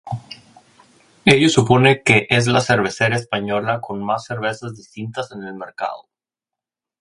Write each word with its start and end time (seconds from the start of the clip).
Ello 1.25 1.47
supone 1.47 2.01
que 2.01 2.25
es 2.31 2.47
la 2.47 2.61
cervecera 2.61 3.15
española 3.17 3.81
con 3.81 4.01
más 4.03 4.25
cervezas 4.25 4.73
distintas 4.75 5.31
en 5.31 5.43
el 5.43 5.53
mercado. 5.53 6.09